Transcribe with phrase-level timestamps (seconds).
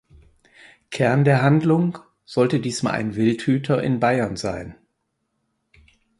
[0.89, 4.73] Kern der Handlung sollte diesmal ein Wildhüter in Bayern sein.